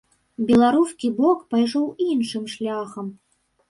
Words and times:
Беларускі 0.49 1.13
бок 1.19 1.45
пайшоў 1.53 1.87
іншым 2.09 2.53
шляхам. 2.59 3.17